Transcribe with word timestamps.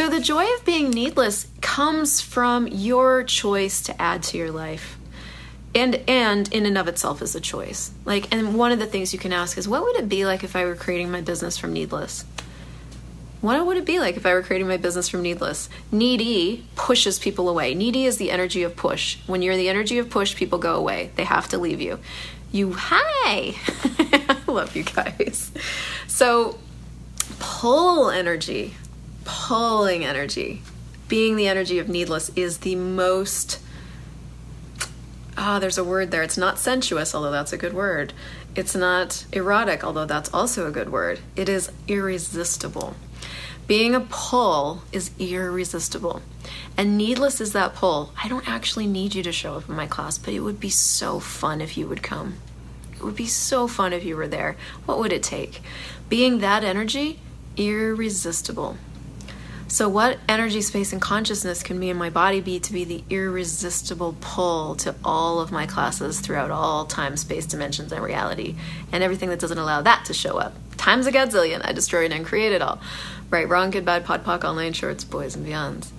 So 0.00 0.08
the 0.08 0.18
joy 0.18 0.46
of 0.54 0.64
being 0.64 0.88
needless 0.88 1.46
comes 1.60 2.22
from 2.22 2.66
your 2.66 3.22
choice 3.22 3.82
to 3.82 4.00
add 4.00 4.22
to 4.22 4.38
your 4.38 4.50
life. 4.50 4.96
And 5.74 5.96
and 6.08 6.50
in 6.54 6.64
and 6.64 6.78
of 6.78 6.88
itself 6.88 7.20
is 7.20 7.34
a 7.34 7.40
choice. 7.40 7.90
Like 8.06 8.34
and 8.34 8.56
one 8.56 8.72
of 8.72 8.78
the 8.78 8.86
things 8.86 9.12
you 9.12 9.18
can 9.18 9.34
ask 9.34 9.58
is 9.58 9.68
what 9.68 9.82
would 9.82 9.96
it 9.96 10.08
be 10.08 10.24
like 10.24 10.42
if 10.42 10.56
I 10.56 10.64
were 10.64 10.74
creating 10.74 11.10
my 11.10 11.20
business 11.20 11.58
from 11.58 11.74
needless? 11.74 12.24
What 13.42 13.66
would 13.66 13.76
it 13.76 13.84
be 13.84 14.00
like 14.00 14.16
if 14.16 14.24
I 14.24 14.32
were 14.32 14.40
creating 14.40 14.68
my 14.68 14.78
business 14.78 15.10
from 15.10 15.20
needless? 15.20 15.68
Needy 15.92 16.64
pushes 16.76 17.18
people 17.18 17.50
away. 17.50 17.74
Needy 17.74 18.06
is 18.06 18.16
the 18.16 18.30
energy 18.30 18.62
of 18.62 18.76
push. 18.76 19.18
When 19.26 19.42
you're 19.42 19.58
the 19.58 19.68
energy 19.68 19.98
of 19.98 20.08
push, 20.08 20.34
people 20.34 20.58
go 20.58 20.76
away. 20.76 21.10
They 21.16 21.24
have 21.24 21.48
to 21.48 21.58
leave 21.58 21.82
you. 21.82 21.98
You 22.52 22.72
hi. 22.74 23.54
I 23.98 24.38
love 24.46 24.74
you 24.74 24.84
guys. 24.84 25.52
So 26.06 26.58
pull 27.38 28.08
energy 28.08 28.76
pulling 29.24 30.04
energy. 30.04 30.62
Being 31.08 31.36
the 31.36 31.48
energy 31.48 31.78
of 31.78 31.88
needless 31.88 32.30
is 32.36 32.58
the 32.58 32.76
most. 32.76 33.60
Ah, 35.36 35.58
there's 35.58 35.78
a 35.78 35.84
word 35.84 36.10
there. 36.10 36.22
It's 36.22 36.38
not 36.38 36.58
sensuous, 36.58 37.14
although 37.14 37.32
that's 37.32 37.52
a 37.52 37.58
good 37.58 37.72
word. 37.72 38.12
It's 38.54 38.74
not 38.74 39.24
erotic, 39.32 39.82
although 39.84 40.06
that's 40.06 40.32
also 40.34 40.66
a 40.66 40.70
good 40.70 40.90
word. 40.90 41.20
It 41.36 41.48
is 41.48 41.70
irresistible. 41.88 42.94
Being 43.66 43.94
a 43.94 44.00
pull 44.00 44.82
is 44.90 45.12
irresistible. 45.18 46.22
And 46.76 46.98
needless 46.98 47.40
is 47.40 47.52
that 47.52 47.74
pull. 47.74 48.12
I 48.22 48.26
don't 48.26 48.48
actually 48.48 48.86
need 48.86 49.14
you 49.14 49.22
to 49.22 49.32
show 49.32 49.54
up 49.54 49.68
in 49.68 49.76
my 49.76 49.86
class, 49.86 50.18
but 50.18 50.34
it 50.34 50.40
would 50.40 50.58
be 50.58 50.70
so 50.70 51.20
fun 51.20 51.60
if 51.60 51.76
you 51.76 51.86
would 51.86 52.02
come. 52.02 52.34
It 52.92 53.02
would 53.04 53.16
be 53.16 53.26
so 53.26 53.68
fun 53.68 53.92
if 53.92 54.04
you 54.04 54.16
were 54.16 54.28
there. 54.28 54.56
What 54.86 54.98
would 54.98 55.12
it 55.12 55.22
take? 55.22 55.62
Being 56.08 56.38
that 56.38 56.64
energy, 56.64 57.20
irresistible. 57.56 58.76
So, 59.70 59.88
what 59.88 60.18
energy, 60.28 60.62
space, 60.62 60.92
and 60.92 61.00
consciousness 61.00 61.62
can 61.62 61.78
me 61.78 61.90
and 61.90 61.98
my 61.98 62.10
body 62.10 62.40
be 62.40 62.58
to 62.58 62.72
be 62.72 62.82
the 62.82 63.04
irresistible 63.08 64.16
pull 64.20 64.74
to 64.74 64.96
all 65.04 65.38
of 65.38 65.52
my 65.52 65.64
classes 65.64 66.18
throughout 66.18 66.50
all 66.50 66.86
time, 66.86 67.16
space, 67.16 67.46
dimensions, 67.46 67.92
and 67.92 68.02
reality, 68.02 68.56
and 68.90 69.04
everything 69.04 69.28
that 69.28 69.38
doesn't 69.38 69.58
allow 69.58 69.80
that 69.80 70.04
to 70.06 70.12
show 70.12 70.38
up? 70.38 70.54
Times 70.76 71.06
a 71.06 71.12
godzillion, 71.12 71.64
I 71.64 71.70
destroy 71.70 72.04
and 72.04 72.12
uncreate 72.12 72.60
all. 72.60 72.80
Right, 73.30 73.48
wrong, 73.48 73.70
good, 73.70 73.84
bad, 73.84 74.04
pod, 74.04 74.24
poc, 74.24 74.42
all 74.42 74.54
nine 74.54 74.72
shorts, 74.72 75.04
boys, 75.04 75.36
and 75.36 75.46
beyonds. 75.46 75.90